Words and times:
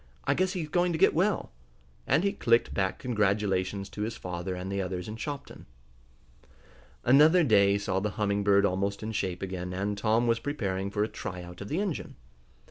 I 0.23 0.33
guess 0.33 0.53
he's 0.53 0.67
going 0.67 0.93
to 0.93 0.97
get 0.97 1.13
well!" 1.13 1.51
and 2.07 2.23
he 2.23 2.33
clicked 2.33 2.73
back 2.73 2.97
congratulations 2.97 3.87
to 3.89 4.01
his 4.01 4.17
father 4.17 4.55
and 4.55 4.71
the 4.71 4.81
others 4.81 5.07
in 5.07 5.15
Shopton. 5.15 5.67
Another 7.03 7.43
day 7.43 7.77
saw 7.77 7.99
the 7.99 8.09
Humming 8.17 8.43
Bird 8.43 8.65
almost 8.65 9.03
in 9.03 9.11
shape 9.11 9.43
again, 9.43 9.73
and 9.73 9.95
Tom 9.95 10.25
was 10.25 10.39
preparing 10.39 10.89
for 10.89 11.03
a 11.03 11.07
tryout 11.07 11.61
of 11.61 11.67
the 11.67 11.79
engine. 11.79 12.15
Mr. 12.17 12.49